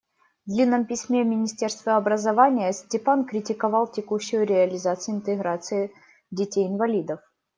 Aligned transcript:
В 0.47 0.49
длинном 0.49 0.85
письме 0.87 1.23
в 1.23 1.27
министерство 1.27 1.95
образования 1.95 2.73
Степан 2.73 3.23
критиковал 3.23 3.85
текущую 3.85 4.47
реализацию 4.47 5.17
интеграции 5.17 5.91
детей-инвалидов. 6.31 7.19